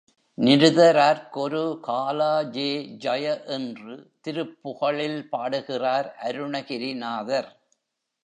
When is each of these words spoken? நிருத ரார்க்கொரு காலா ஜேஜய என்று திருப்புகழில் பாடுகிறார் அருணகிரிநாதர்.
நிருத 0.37 0.79
ரார்க்கொரு 0.91 1.79
காலா 1.79 2.29
ஜேஜய 2.55 3.25
என்று 3.47 3.95
திருப்புகழில் 4.23 5.21
பாடுகிறார் 5.29 6.09
அருணகிரிநாதர். 6.21 7.51